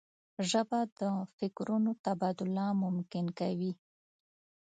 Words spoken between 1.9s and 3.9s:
تبادله ممکن کوي